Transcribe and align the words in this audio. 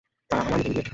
তারা 0.29 0.41
আমার 0.41 0.51
মতো 0.51 0.67
ইডিয়েট। 0.69 0.87